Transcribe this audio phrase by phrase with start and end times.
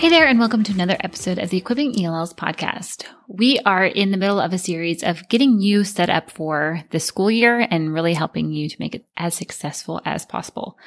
[0.00, 3.04] Hey there, and welcome to another episode of the Equipping ELLs podcast.
[3.28, 6.98] We are in the middle of a series of getting you set up for the
[6.98, 10.78] school year and really helping you to make it as successful as possible.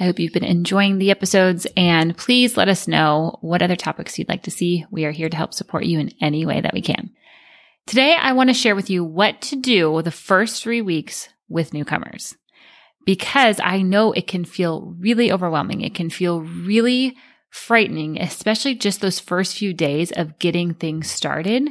[0.00, 4.18] I hope you've been enjoying the episodes and please let us know what other topics
[4.18, 4.84] you'd like to see.
[4.90, 7.10] We are here to help support you in any way that we can.
[7.86, 11.72] Today, I want to share with you what to do the first three weeks with
[11.72, 12.34] newcomers
[13.04, 15.82] because I know it can feel really overwhelming.
[15.82, 17.16] It can feel really
[17.50, 21.68] frightening, especially just those first few days of getting things started.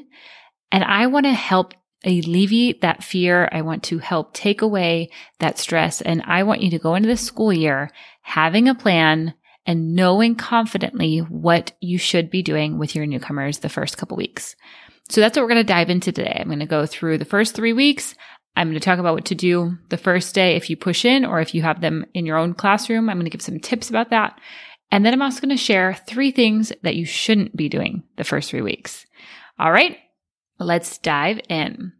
[0.71, 3.49] And I want to help alleviate that fear.
[3.51, 5.09] I want to help take away
[5.39, 6.01] that stress.
[6.01, 7.89] And I want you to go into the school year
[8.21, 9.33] having a plan
[9.65, 14.55] and knowing confidently what you should be doing with your newcomers the first couple weeks.
[15.09, 16.37] So that's what we're going to dive into today.
[16.39, 18.15] I'm going to go through the first three weeks.
[18.55, 21.25] I'm going to talk about what to do the first day if you push in
[21.25, 23.09] or if you have them in your own classroom.
[23.09, 24.39] I'm going to give some tips about that.
[24.91, 28.23] And then I'm also going to share three things that you shouldn't be doing the
[28.23, 29.05] first three weeks.
[29.59, 29.97] All right,
[30.59, 31.93] let's dive in.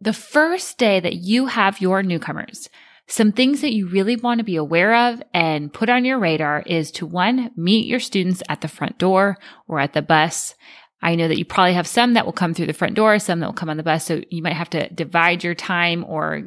[0.00, 2.68] The first day that you have your newcomers,
[3.08, 6.62] some things that you really want to be aware of and put on your radar
[6.66, 10.54] is to one, meet your students at the front door or at the bus.
[11.00, 13.40] I know that you probably have some that will come through the front door, some
[13.40, 14.04] that will come on the bus.
[14.04, 16.46] So you might have to divide your time or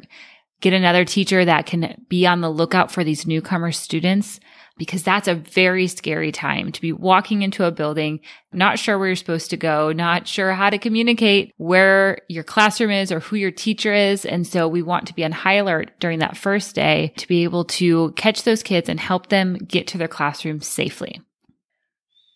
[0.60, 4.38] get another teacher that can be on the lookout for these newcomer students
[4.82, 8.18] because that's a very scary time to be walking into a building,
[8.52, 12.90] not sure where you're supposed to go, not sure how to communicate where your classroom
[12.90, 14.26] is or who your teacher is.
[14.26, 17.44] And so we want to be on high alert during that first day to be
[17.44, 21.20] able to catch those kids and help them get to their classroom safely.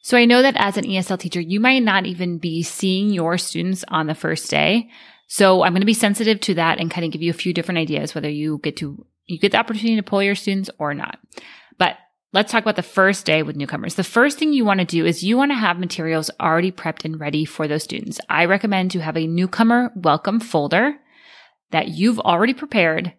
[0.02, 3.38] So I know that as an ESL teacher, you might not even be seeing your
[3.38, 4.88] students on the first day.
[5.26, 7.52] So I'm going to be sensitive to that and kind of give you a few
[7.52, 10.94] different ideas, whether you get to, you get the opportunity to pull your students or
[10.94, 11.18] not.
[11.76, 11.96] But
[12.32, 13.94] Let's talk about the first day with newcomers.
[13.94, 17.04] The first thing you want to do is you want to have materials already prepped
[17.04, 18.20] and ready for those students.
[18.28, 20.96] I recommend to have a newcomer welcome folder
[21.70, 23.14] that you've already prepared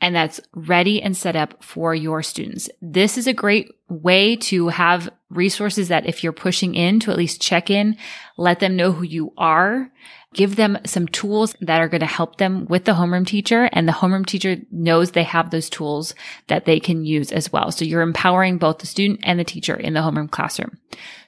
[0.00, 2.70] and that's ready and set up for your students.
[2.80, 7.18] This is a great way to have resources that if you're pushing in to at
[7.18, 7.96] least check in,
[8.36, 9.90] let them know who you are
[10.32, 13.88] give them some tools that are going to help them with the homeroom teacher and
[13.88, 16.14] the homeroom teacher knows they have those tools
[16.46, 17.72] that they can use as well.
[17.72, 20.78] So you're empowering both the student and the teacher in the homeroom classroom.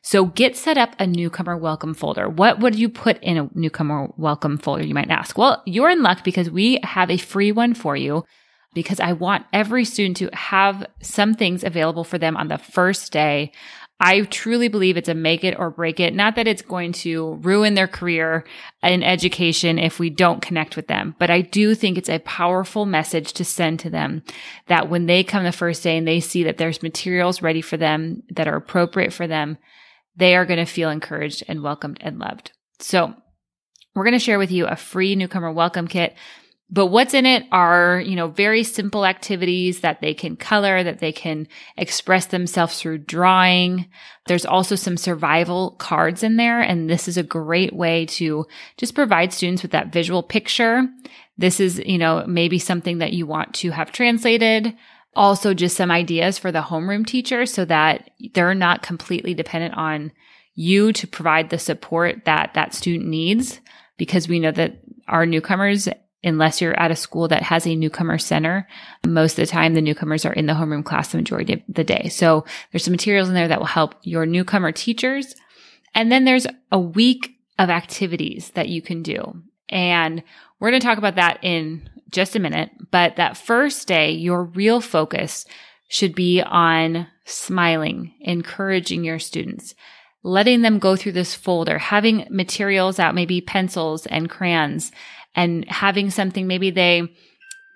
[0.03, 2.29] So get set up a newcomer welcome folder.
[2.29, 4.85] What would you put in a newcomer welcome folder?
[4.85, 5.37] You might ask.
[5.37, 8.25] Well, you're in luck because we have a free one for you
[8.75, 13.13] because I want every student to have some things available for them on the first
[13.13, 13.53] day
[14.05, 16.13] I truly believe it's a make it or break it.
[16.13, 18.45] Not that it's going to ruin their career
[18.83, 22.85] in education if we don't connect with them, but I do think it's a powerful
[22.85, 24.25] message to send to them
[24.67, 27.77] that when they come the first day and they see that there's materials ready for
[27.77, 29.57] them that are appropriate for them,
[30.17, 32.51] they are going to feel encouraged and welcomed and loved.
[32.81, 33.15] So
[33.95, 36.17] we're going to share with you a free newcomer welcome kit
[36.75, 41.01] but what's in it are, you know, very simple activities that they can color, that
[41.01, 41.47] they can
[41.77, 43.91] express themselves through drawing.
[44.27, 46.63] There's also some survival cards in there.
[46.63, 48.47] And this is a great way to
[48.79, 50.89] just provide students with that visual picture.
[51.37, 54.75] This is, you know, maybe something that you want to have translated.
[55.15, 60.11] Also just some ideas for the homeroom teacher so that they're not completely dependent on
[60.55, 63.61] you to provide the support that that student needs
[63.99, 65.87] because we know that our newcomers
[66.25, 68.69] unless you're at a school that has a newcomer center.
[69.07, 71.85] Most of the time, the newcomers are in the homeroom class the majority of the
[71.85, 72.09] day.
[72.09, 75.35] So there's some materials in there that will help your newcomer teachers.
[75.95, 79.43] And then there's a week of activities that you can do.
[79.69, 80.23] And
[80.59, 82.71] we're going to talk about that in just a minute.
[82.91, 85.45] But that first day, your real focus
[85.89, 89.75] should be on smiling, encouraging your students,
[90.23, 94.93] letting them go through this folder, having materials out, maybe pencils and crayons
[95.35, 97.09] and having something, maybe they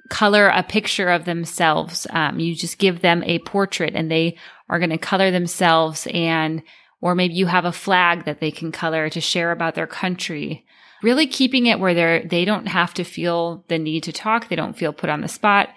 [0.08, 2.06] color a picture of themselves.
[2.10, 4.36] Um, you just give them a portrait and they
[4.68, 6.62] are going to color themselves and,
[7.00, 10.64] or maybe you have a flag that they can color to share about their country.
[11.02, 14.48] Really keeping it where they're, they don't have to feel the need to talk.
[14.48, 15.68] They don't feel put on the spot.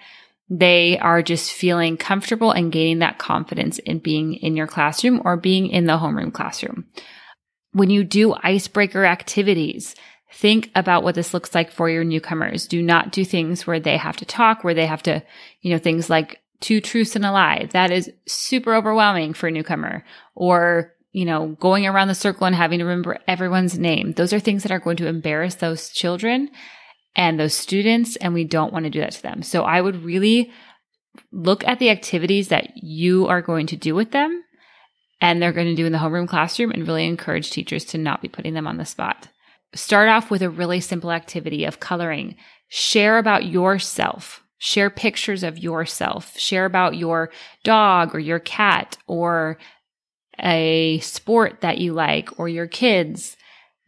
[0.48, 5.36] They are just feeling comfortable and gaining that confidence in being in your classroom or
[5.36, 6.86] being in the homeroom classroom.
[7.72, 9.94] When you do icebreaker activities,
[10.32, 12.66] Think about what this looks like for your newcomers.
[12.66, 15.22] Do not do things where they have to talk, where they have to,
[15.60, 17.68] you know, things like two truths and a lie.
[17.72, 20.04] That is super overwhelming for a newcomer.
[20.34, 24.12] Or, you know, going around the circle and having to remember everyone's name.
[24.12, 26.50] Those are things that are going to embarrass those children
[27.16, 28.16] and those students.
[28.16, 29.42] And we don't want to do that to them.
[29.42, 30.52] So I would really
[31.32, 34.44] look at the activities that you are going to do with them
[35.20, 38.22] and they're going to do in the homeroom classroom and really encourage teachers to not
[38.22, 39.28] be putting them on the spot.
[39.74, 42.36] Start off with a really simple activity of coloring.
[42.68, 44.42] Share about yourself.
[44.58, 46.36] Share pictures of yourself.
[46.38, 47.30] Share about your
[47.64, 49.58] dog or your cat or
[50.38, 53.36] a sport that you like or your kids.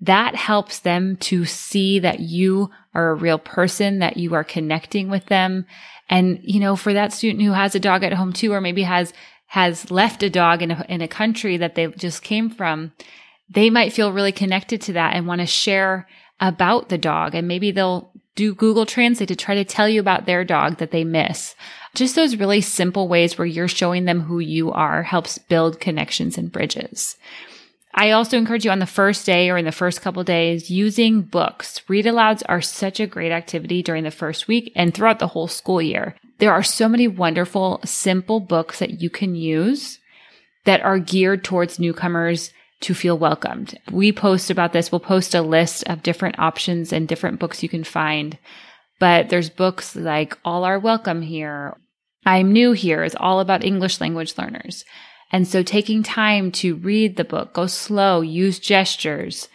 [0.00, 5.08] That helps them to see that you are a real person, that you are connecting
[5.10, 5.66] with them.
[6.08, 8.82] And, you know, for that student who has a dog at home too, or maybe
[8.82, 9.12] has,
[9.46, 12.92] has left a dog in a, in a country that they just came from,
[13.52, 16.08] they might feel really connected to that and want to share
[16.40, 17.34] about the dog.
[17.34, 20.90] And maybe they'll do Google Translate to try to tell you about their dog that
[20.90, 21.54] they miss.
[21.94, 26.38] Just those really simple ways where you're showing them who you are helps build connections
[26.38, 27.16] and bridges.
[27.94, 31.20] I also encourage you on the first day or in the first couple days using
[31.20, 31.82] books.
[31.88, 35.48] Read alouds are such a great activity during the first week and throughout the whole
[35.48, 36.16] school year.
[36.38, 39.98] There are so many wonderful, simple books that you can use
[40.64, 42.50] that are geared towards newcomers
[42.82, 43.78] to feel welcomed.
[43.90, 44.92] We post about this.
[44.92, 48.38] We'll post a list of different options and different books you can find.
[49.00, 51.76] But there's books like All Are Welcome Here.
[52.24, 54.84] I'm New Here is all about English language learners.
[55.32, 59.48] And so taking time to read the book, go slow, use gestures,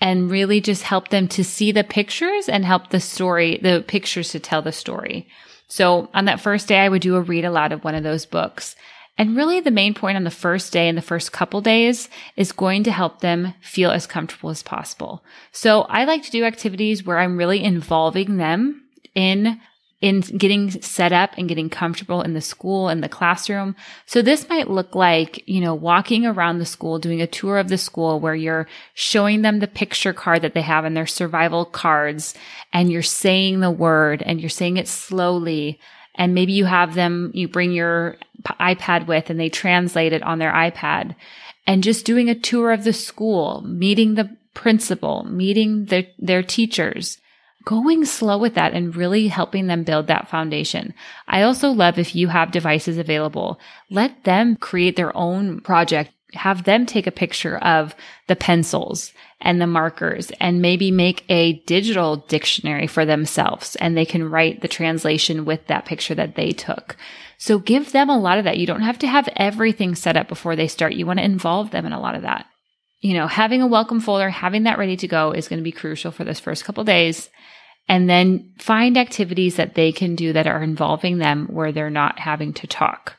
[0.00, 4.30] and really just help them to see the pictures and help the story, the pictures
[4.30, 5.28] to tell the story.
[5.68, 8.26] So on that first day, I would do a read aloud of one of those
[8.26, 8.76] books.
[9.16, 12.52] And really the main point on the first day and the first couple days is
[12.52, 15.24] going to help them feel as comfortable as possible.
[15.52, 18.82] So I like to do activities where I'm really involving them
[19.14, 19.60] in
[20.00, 23.74] in getting set up and getting comfortable in the school and the classroom.
[24.04, 27.68] So this might look like, you know, walking around the school, doing a tour of
[27.68, 31.64] the school where you're showing them the picture card that they have in their survival
[31.64, 32.34] cards
[32.70, 35.80] and you're saying the word and you're saying it slowly
[36.14, 38.16] and maybe you have them, you bring your
[38.60, 41.14] iPad with and they translate it on their iPad.
[41.66, 47.18] And just doing a tour of the school, meeting the principal, meeting their, their teachers,
[47.64, 50.94] going slow with that and really helping them build that foundation.
[51.26, 53.58] I also love if you have devices available,
[53.90, 57.94] let them create their own project have them take a picture of
[58.26, 64.06] the pencils and the markers and maybe make a digital dictionary for themselves and they
[64.06, 66.96] can write the translation with that picture that they took.
[67.38, 68.58] So give them a lot of that.
[68.58, 70.94] You don't have to have everything set up before they start.
[70.94, 72.46] You want to involve them in a lot of that.
[73.00, 75.72] You know, having a welcome folder, having that ready to go is going to be
[75.72, 77.28] crucial for this first couple days.
[77.86, 82.18] And then find activities that they can do that are involving them where they're not
[82.18, 83.16] having to talk.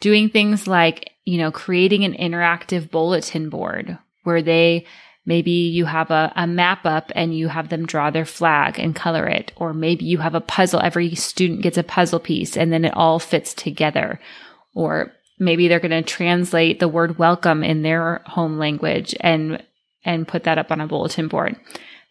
[0.00, 4.86] Doing things like you know, creating an interactive bulletin board where they
[5.26, 8.94] maybe you have a, a map up and you have them draw their flag and
[8.94, 9.52] color it.
[9.56, 10.80] Or maybe you have a puzzle.
[10.80, 14.20] Every student gets a puzzle piece and then it all fits together.
[14.72, 19.62] Or maybe they're going to translate the word welcome in their home language and,
[20.04, 21.56] and put that up on a bulletin board.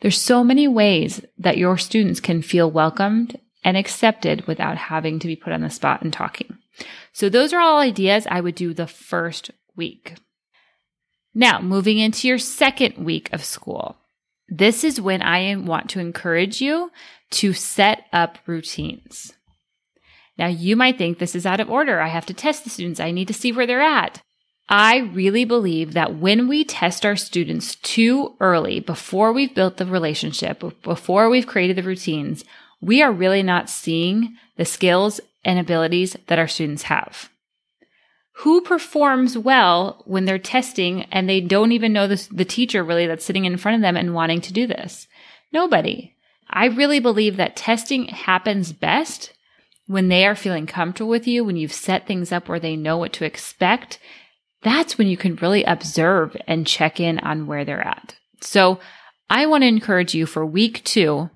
[0.01, 5.27] There's so many ways that your students can feel welcomed and accepted without having to
[5.27, 6.57] be put on the spot and talking.
[7.15, 10.15] So those are all ideas I would do the first week.
[11.34, 13.95] Now, moving into your second week of school.
[14.50, 16.91] This is when I want to encourage you
[17.31, 19.31] to set up routines.
[20.38, 22.01] Now, you might think this is out of order.
[22.01, 23.00] I have to test the students.
[23.00, 24.22] I need to see where they're at.
[24.67, 29.86] I really believe that when we test our students too early, before we've built the
[29.86, 32.43] relationship, before we've created the routines,
[32.81, 37.30] we are really not seeing the skills and abilities that our students have.
[38.40, 43.08] Who performs well when they're testing and they don't even know the, the teacher really
[43.08, 45.08] that's sitting in front of them and wanting to do this?
[45.54, 46.16] Nobody.
[46.50, 49.32] I really believe that testing happens best
[49.88, 52.98] when they are feeling comfortable with you, when you've set things up where they know
[52.98, 54.00] what to expect.
[54.64, 58.16] That's when you can really observe and check in on where they're at.
[58.42, 58.80] So
[59.30, 61.30] I want to encourage you for week two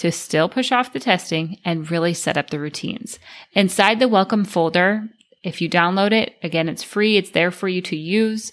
[0.00, 3.18] to still push off the testing and really set up the routines.
[3.52, 5.08] Inside the welcome folder,
[5.42, 7.16] if you download it, again, it's free.
[7.16, 8.52] It's there for you to use.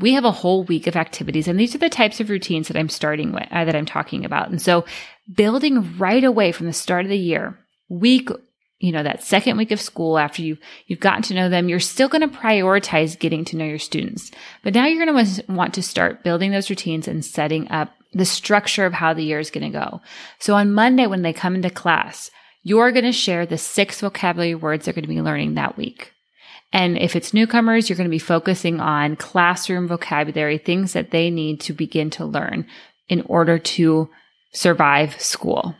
[0.00, 2.76] We have a whole week of activities and these are the types of routines that
[2.76, 4.48] I'm starting with, uh, that I'm talking about.
[4.48, 4.84] And so
[5.32, 8.30] building right away from the start of the year, week
[8.78, 11.80] you know that second week of school after you you've gotten to know them you're
[11.80, 14.30] still going to prioritize getting to know your students
[14.62, 18.24] but now you're going to want to start building those routines and setting up the
[18.24, 20.00] structure of how the year is going to go.
[20.38, 22.30] So on Monday, when they come into class,
[22.62, 26.12] you're going to share the six vocabulary words they're going to be learning that week.
[26.72, 31.30] And if it's newcomers, you're going to be focusing on classroom vocabulary, things that they
[31.30, 32.66] need to begin to learn
[33.08, 34.08] in order to
[34.52, 35.74] survive school.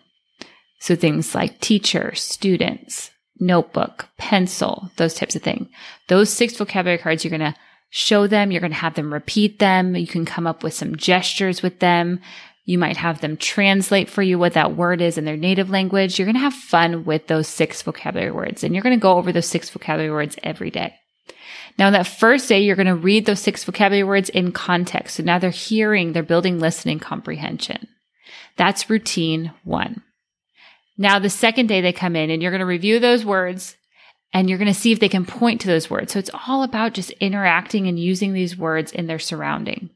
[0.79, 5.69] So things like teacher, students, notebook, pencil, those types of things.
[6.09, 7.59] Those six vocabulary cards you're going to
[7.91, 8.51] show them.
[8.51, 9.97] You're going to have them repeat them.
[9.97, 12.21] You can come up with some gestures with them.
[12.65, 16.19] You might have them translate for you what that word is in their native language.
[16.19, 19.15] You're going to have fun with those six vocabulary words and you're going to go
[19.15, 20.95] over those six vocabulary words every day.
[21.79, 25.17] Now, that first day, you're going to read those six vocabulary words in context.
[25.17, 27.87] So now they're hearing, they're building listening comprehension.
[28.57, 30.03] That's routine one.
[30.97, 33.76] Now, the second day they come in and you're going to review those words
[34.33, 36.13] and you're going to see if they can point to those words.
[36.13, 39.91] So it's all about just interacting and using these words in their surrounding.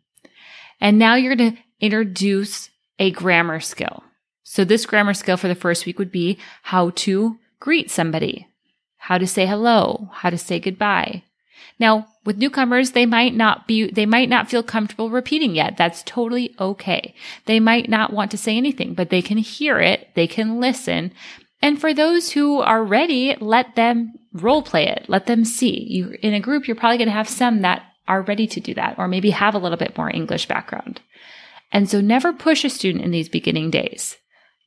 [0.80, 4.02] And now you're going to introduce a grammar skill.
[4.42, 8.48] So this grammar skill for the first week would be how to greet somebody,
[8.96, 11.22] how to say hello, how to say goodbye.
[11.78, 15.78] Now, with newcomers, they might not be, they might not feel comfortable repeating yet.
[15.78, 17.14] That's totally okay.
[17.46, 20.08] They might not want to say anything, but they can hear it.
[20.14, 21.12] They can listen.
[21.62, 25.06] And for those who are ready, let them role play it.
[25.08, 25.86] Let them see.
[25.88, 28.74] You in a group, you're probably going to have some that are ready to do
[28.74, 31.00] that or maybe have a little bit more English background.
[31.72, 34.16] And so never push a student in these beginning days.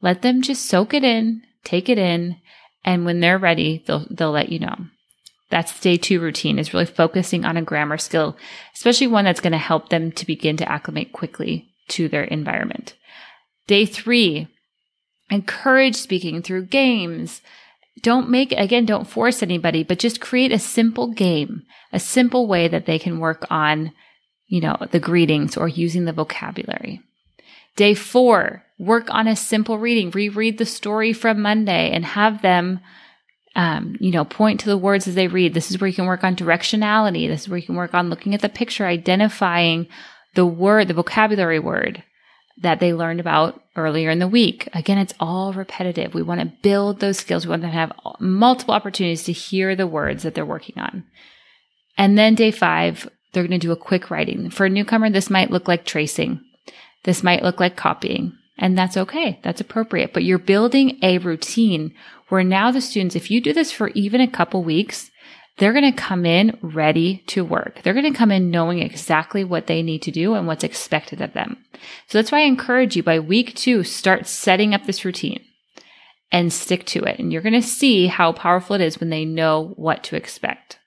[0.02, 2.38] Let them just soak it in, take it in,
[2.86, 4.76] and when they're ready, they'll they'll let you know.
[5.50, 8.38] That's day 2 routine is really focusing on a grammar skill,
[8.74, 12.96] especially one that's going to help them to begin to acclimate quickly to their environment.
[13.68, 14.48] Day 3,
[15.30, 17.42] encourage speaking through games,
[18.02, 22.68] don't make, again, don't force anybody, but just create a simple game, a simple way
[22.68, 23.92] that they can work on,
[24.48, 27.02] you know, the greetings or using the vocabulary.
[27.76, 32.80] Day four, work on a simple reading, reread the story from Monday and have them,
[33.56, 35.54] um, you know, point to the words as they read.
[35.54, 37.28] This is where you can work on directionality.
[37.28, 39.88] This is where you can work on looking at the picture, identifying
[40.36, 42.04] the word, the vocabulary word
[42.58, 44.70] that they learned about earlier in the week.
[44.74, 46.14] Again, it's all repetitive.
[46.14, 47.46] We want to build those skills.
[47.46, 51.04] We want them to have multiple opportunities to hear the words that they're working on.
[51.98, 54.50] And then day five, they're going to do a quick writing.
[54.50, 56.42] For a newcomer, this might look like tracing.
[57.04, 58.38] This might look like copying.
[58.58, 59.40] And that's okay.
[59.44, 60.14] That's appropriate.
[60.14, 61.94] But you're building a routine
[62.30, 65.10] where now the students, if you do this for even a couple weeks,
[65.58, 67.82] they're going to come in ready to work.
[67.84, 71.22] They're going to come in knowing exactly what they need to do and what's expected
[71.22, 71.58] of them.
[72.08, 75.44] So that's why I encourage you by week two, start setting up this routine
[76.32, 77.20] and stick to it.
[77.20, 80.80] And you're going to see how powerful it is when they know what to expect.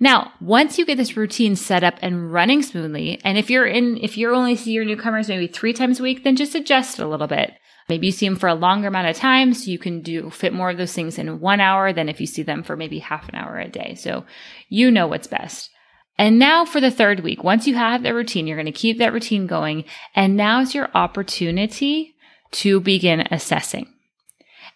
[0.00, 3.96] Now, once you get this routine set up and running smoothly, and if you're in,
[3.98, 7.06] if you're only see your newcomers maybe three times a week, then just adjust a
[7.06, 7.54] little bit.
[7.88, 10.52] Maybe you see them for a longer amount of time, so you can do fit
[10.52, 13.28] more of those things in one hour than if you see them for maybe half
[13.28, 13.94] an hour a day.
[13.94, 14.24] So
[14.68, 15.70] you know what's best.
[16.16, 18.98] And now for the third week, once you have the routine, you're going to keep
[18.98, 19.84] that routine going.
[20.14, 22.14] And now is your opportunity
[22.52, 23.92] to begin assessing.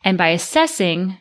[0.04, 1.16] And by assessing,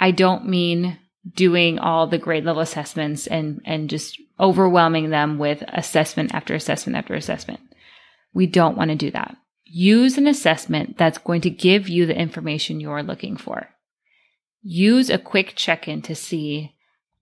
[0.00, 0.98] I don't mean
[1.34, 6.96] doing all the grade level assessments and, and just overwhelming them with assessment after assessment
[6.96, 7.60] after assessment.
[8.32, 9.36] We don't want to do that.
[9.70, 13.68] Use an assessment that's going to give you the information you're looking for.
[14.62, 16.74] Use a quick check in to see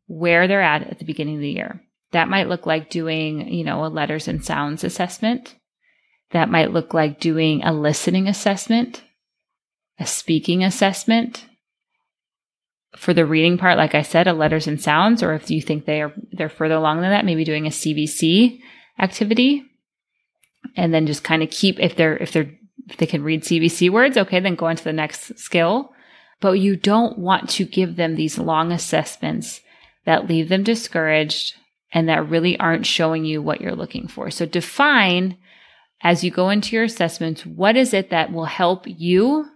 [0.07, 1.83] where they're at at the beginning of the year.
[2.13, 5.57] That might look like doing, you know, a letters and sounds assessment.
[6.31, 9.03] That might look like doing a listening assessment,
[9.99, 11.47] a speaking assessment,
[12.97, 15.85] for the reading part, like I said, a letters and sounds, or if you think
[15.85, 18.61] they are they're further along than that, maybe doing a CVC
[18.99, 19.65] activity,
[20.77, 22.53] and then just kind of keep if they're if they're
[22.89, 25.93] if they can read CVC words, okay, then go on to the next skill.
[26.41, 29.61] But you don't want to give them these long assessments
[30.05, 31.55] that leave them discouraged
[31.93, 34.31] and that really aren't showing you what you're looking for.
[34.31, 35.39] So define
[36.03, 39.47] as you go into your assessments, what is it that will help you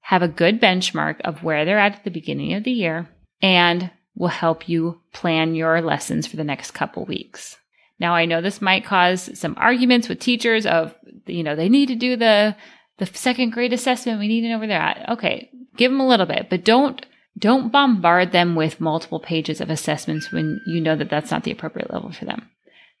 [0.00, 3.08] have a good benchmark of where they're at at the beginning of the year
[3.40, 7.56] and will help you plan your lessons for the next couple weeks.
[7.98, 10.94] Now I know this might cause some arguments with teachers of,
[11.26, 12.56] you know, they need to do the,
[12.98, 14.20] the second grade assessment.
[14.20, 15.08] We need to know where they're at.
[15.10, 15.50] Okay.
[15.76, 17.04] Give them a little bit, but don't,
[17.38, 21.50] don't bombard them with multiple pages of assessments when you know that that's not the
[21.50, 22.48] appropriate level for them.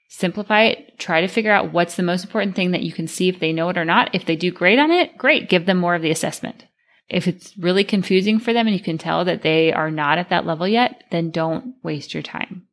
[0.08, 0.98] Simplify it.
[0.98, 3.52] Try to figure out what's the most important thing that you can see if they
[3.52, 4.14] know it or not.
[4.14, 5.48] If they do great on it, great.
[5.48, 6.64] Give them more of the assessment.
[7.08, 10.28] If it's really confusing for them and you can tell that they are not at
[10.30, 12.66] that level yet, then don't waste your time.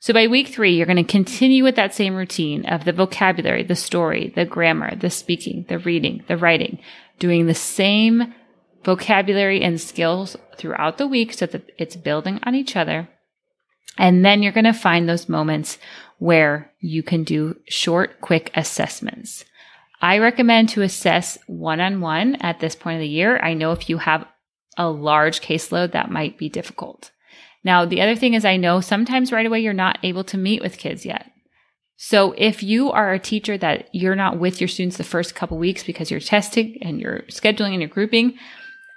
[0.00, 3.64] So by week three, you're going to continue with that same routine of the vocabulary,
[3.64, 6.78] the story, the grammar, the speaking, the reading, the writing,
[7.18, 8.32] doing the same
[8.84, 13.08] vocabulary and skills throughout the week so that it's building on each other.
[13.96, 15.78] And then you're going to find those moments
[16.18, 19.44] where you can do short, quick assessments.
[20.00, 23.38] I recommend to assess one on one at this point of the year.
[23.40, 24.24] I know if you have
[24.76, 27.10] a large caseload, that might be difficult.
[27.64, 30.62] Now, the other thing is, I know sometimes right away you're not able to meet
[30.62, 31.30] with kids yet.
[31.96, 35.58] So if you are a teacher that you're not with your students the first couple
[35.58, 38.38] weeks because you're testing and you're scheduling and you're grouping,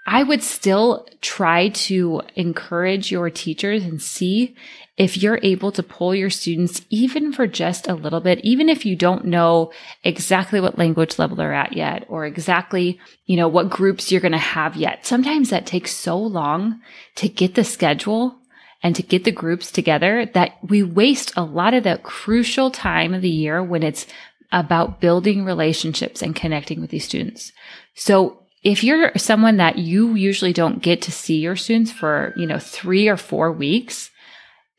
[0.05, 4.55] I would still try to encourage your teachers and see
[4.97, 8.85] if you're able to pull your students even for just a little bit, even if
[8.85, 9.71] you don't know
[10.03, 14.31] exactly what language level they're at yet or exactly, you know, what groups you're going
[14.31, 15.05] to have yet.
[15.05, 16.81] Sometimes that takes so long
[17.15, 18.40] to get the schedule
[18.83, 23.13] and to get the groups together that we waste a lot of that crucial time
[23.13, 24.07] of the year when it's
[24.51, 27.51] about building relationships and connecting with these students.
[27.95, 32.45] So if you're someone that you usually don't get to see your students for, you
[32.45, 34.11] know, three or four weeks,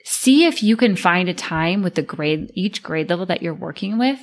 [0.05, 3.55] see if you can find a time with the grade, each grade level that you're
[3.55, 4.21] working with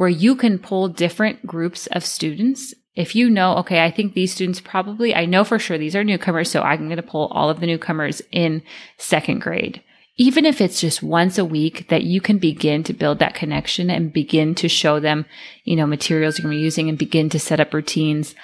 [0.00, 2.72] where you can pull different groups of students.
[3.00, 6.04] If you know, okay, I think these students probably, I know for sure these are
[6.04, 8.62] newcomers, so I'm going to pull all of the newcomers in
[8.98, 9.82] second grade.
[10.16, 13.88] Even if it's just once a week that you can begin to build that connection
[13.88, 15.24] and begin to show them,
[15.64, 18.34] you know, materials you're going to be using and begin to set up routines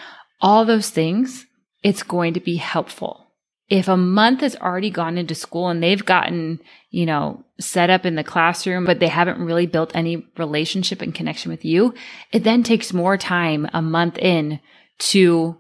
[0.40, 1.47] all those things,
[1.83, 3.33] it's going to be helpful.
[3.69, 8.05] If a month has already gone into school and they've gotten, you know, set up
[8.05, 11.95] in the classroom, but they haven't really built any relationship and connection with you,
[12.33, 14.61] it then takes more time a month in
[14.99, 15.57] to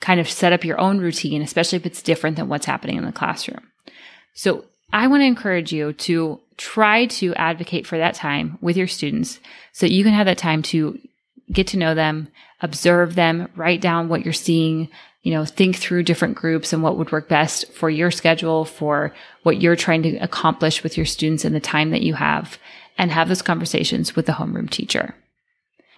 [0.00, 3.04] kind of set up your own routine, especially if it's different than what's happening in
[3.04, 3.70] the classroom.
[4.34, 8.86] So I want to encourage you to try to advocate for that time with your
[8.86, 9.40] students
[9.72, 10.98] so you can have that time to
[11.50, 12.28] get to know them,
[12.60, 14.88] observe them, write down what you're seeing,
[15.22, 19.12] you know, think through different groups and what would work best for your schedule, for
[19.42, 22.58] what you're trying to accomplish with your students in the time that you have,
[22.96, 25.14] and have those conversations with the homeroom teacher.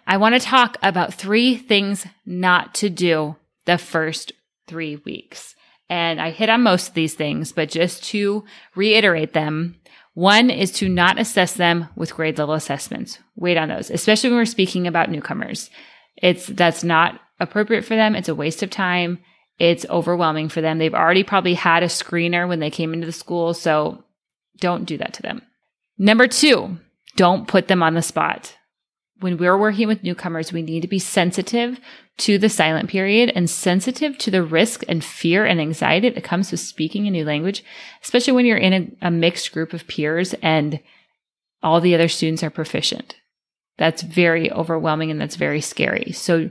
[0.07, 4.33] I want to talk about three things not to do the first
[4.67, 5.55] three weeks.
[5.89, 9.77] And I hit on most of these things, but just to reiterate them,
[10.15, 13.19] one is to not assess them with grade level assessments.
[13.37, 15.71] Wait on those, especially when we're speaking about newcomers.
[16.17, 18.15] It's that's not appropriate for them.
[18.15, 19.19] It's a waste of time.
[19.59, 20.79] It's overwhelming for them.
[20.79, 24.05] They've already probably had a screener when they came into the school, so
[24.59, 25.43] don't do that to them.
[25.99, 26.79] Number 2,
[27.17, 28.57] don't put them on the spot.
[29.21, 31.79] When we're working with newcomers, we need to be sensitive
[32.19, 36.51] to the silent period and sensitive to the risk and fear and anxiety that comes
[36.51, 37.63] with speaking a new language,
[38.03, 38.73] especially when you're in
[39.03, 40.81] a, a mixed group of peers and
[41.63, 43.17] all the other students are proficient.
[43.77, 46.13] That's very overwhelming and that's very scary.
[46.13, 46.51] So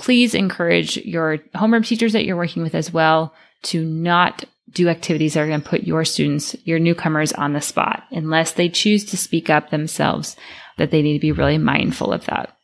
[0.00, 5.34] please encourage your homeroom teachers that you're working with as well to not do activities
[5.34, 9.04] that are going to put your students, your newcomers on the spot unless they choose
[9.04, 10.36] to speak up themselves,
[10.78, 12.56] that they need to be really mindful of that.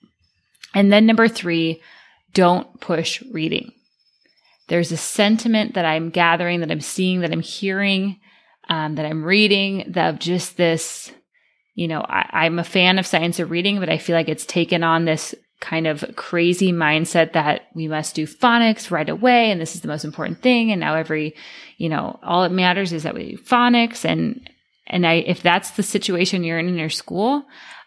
[0.75, 1.83] And then number three,
[2.33, 3.73] don't push reading.
[4.69, 8.19] There's a sentiment that I'm gathering, that I'm seeing, that I'm hearing,
[8.71, 11.13] um, that I'm reading, that just this,
[11.75, 14.47] you know, I, I'm a fan of science of reading, but I feel like it's
[14.47, 19.61] taken on this kind of crazy mindset that we must do phonics right away and
[19.61, 21.35] this is the most important thing and now every
[21.79, 24.51] you know all it matters is that we do phonics and
[24.87, 27.45] and I if that's the situation you're in in your school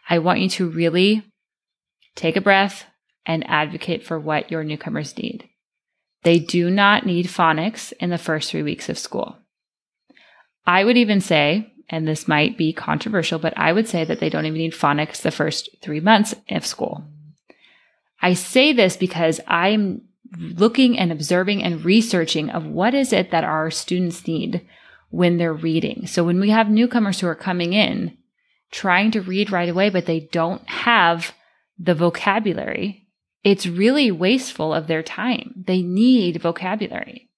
[0.09, 1.23] I want you to really
[2.15, 2.85] take a breath
[3.27, 5.47] and advocate for what your newcomers need.
[6.23, 9.37] They do not need phonics in the first 3 weeks of school.
[10.65, 14.29] I would even say and this might be controversial but I would say that they
[14.29, 17.05] don't even need phonics the first 3 months of school
[18.21, 20.01] I say this because I'm
[20.37, 24.65] looking and observing and researching of what is it that our students need
[25.09, 26.05] when they're reading.
[26.05, 28.17] So when we have newcomers who are coming in
[28.71, 31.33] trying to read right away, but they don't have
[31.79, 33.07] the vocabulary,
[33.43, 35.63] it's really wasteful of their time.
[35.65, 37.29] They need vocabulary.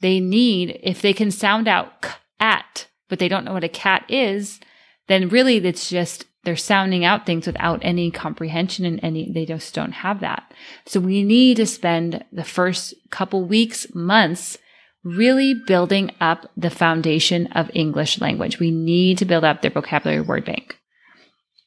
[0.00, 2.06] They need, if they can sound out
[2.38, 4.60] at, but they don't know what a cat is,
[5.08, 9.74] then really it's just they're sounding out things without any comprehension and any, they just
[9.74, 10.52] don't have that.
[10.86, 14.58] So we need to spend the first couple weeks, months
[15.04, 18.58] really building up the foundation of English language.
[18.58, 20.78] We need to build up their vocabulary word bank.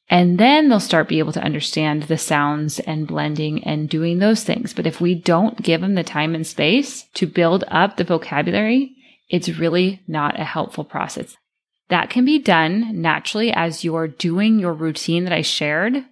[0.10, 4.44] And then they'll start be able to understand the sounds and blending and doing those
[4.44, 4.74] things.
[4.74, 8.94] But if we don't give them the time and space to build up the vocabulary,
[9.30, 11.38] it's really not a helpful process.
[11.92, 16.06] That can be done naturally as you're doing your routine that I shared.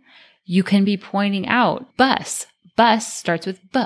[0.43, 2.47] You can be pointing out bus.
[2.75, 3.85] Bus starts with B.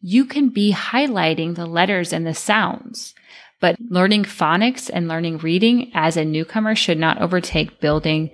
[0.00, 3.14] You can be highlighting the letters and the sounds.
[3.60, 8.32] But learning phonics and learning reading as a newcomer should not overtake building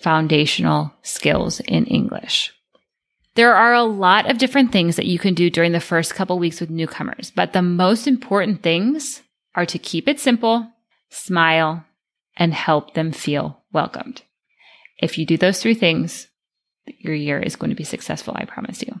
[0.00, 2.52] foundational skills in English.
[3.34, 6.38] There are a lot of different things that you can do during the first couple
[6.38, 9.22] weeks with newcomers, but the most important things
[9.56, 10.70] are to keep it simple,
[11.10, 11.84] smile,
[12.38, 14.22] and help them feel welcomed.
[14.98, 16.28] If you do those three things,
[16.86, 19.00] your year is going to be successful, I promise you.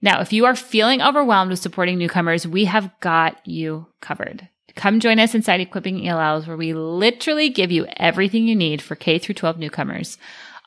[0.00, 4.48] Now, if you are feeling overwhelmed with supporting newcomers, we have got you covered.
[4.76, 8.94] Come join us inside Equipping ELLs, where we literally give you everything you need for
[8.94, 10.18] K through 12 newcomers,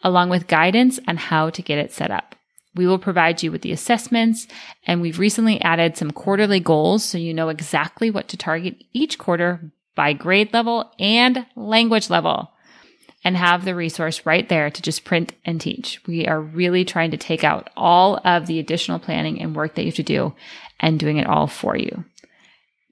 [0.03, 2.35] along with guidance on how to get it set up.
[2.75, 4.47] We will provide you with the assessments,
[4.85, 9.17] and we've recently added some quarterly goals so you know exactly what to target each
[9.17, 12.49] quarter by grade level and language level
[13.23, 16.01] and have the resource right there to just print and teach.
[16.07, 19.83] We are really trying to take out all of the additional planning and work that
[19.83, 20.33] you have to do
[20.79, 22.03] and doing it all for you.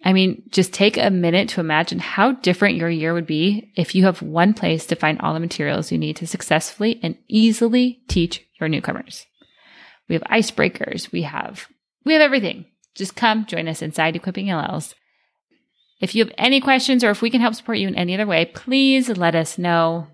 [0.06, 3.95] I mean, just take a minute to imagine how different your year would be if
[3.95, 8.04] you have one place to find all the materials you need to successfully and easily
[8.08, 9.26] teach your newcomers.
[10.08, 11.12] We have icebreakers.
[11.12, 11.65] We have,
[12.06, 12.65] we have everything.
[12.93, 14.93] Just come join us inside Equipping ELLs
[15.99, 18.27] if you have any questions or if we can help support you in any other
[18.27, 20.07] way, please let us know.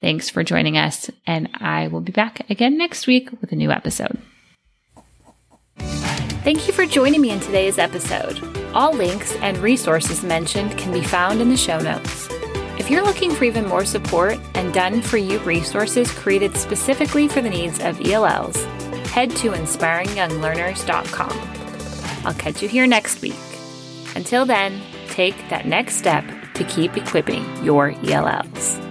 [0.00, 3.70] Thanks for joining us, and I will be back again next week with a new
[3.70, 4.18] episode.
[6.44, 8.40] Thank you for joining me in today's episode.
[8.74, 12.28] All links and resources mentioned can be found in the show notes.
[12.78, 17.40] If you're looking for even more support and done for you resources created specifically for
[17.40, 18.62] the needs of ELLs,
[19.10, 22.24] head to inspiringyounglearners.com.
[22.24, 23.34] I'll catch you here next week.
[24.14, 24.80] Until then,
[25.18, 28.87] take that next step to keep equipping your ELLs.